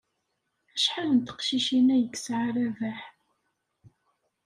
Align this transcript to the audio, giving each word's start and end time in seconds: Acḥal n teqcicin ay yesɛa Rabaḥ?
Acḥal 0.75 1.09
n 1.11 1.19
teqcicin 1.21 1.87
ay 1.95 2.03
yesɛa 2.11 2.47
Rabaḥ? 2.55 3.01